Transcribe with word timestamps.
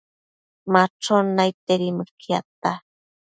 Machon 0.73 1.25
naidtedi 1.37 1.89
mëquiadta 1.97 2.71